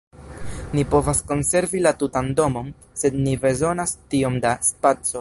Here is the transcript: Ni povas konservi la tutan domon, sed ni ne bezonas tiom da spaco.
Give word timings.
Ni 0.77 0.85
povas 0.93 1.21
konservi 1.33 1.83
la 1.87 1.93
tutan 2.03 2.33
domon, 2.41 2.73
sed 3.03 3.21
ni 3.21 3.25
ne 3.29 3.39
bezonas 3.47 3.97
tiom 4.15 4.45
da 4.49 4.57
spaco. 4.73 5.09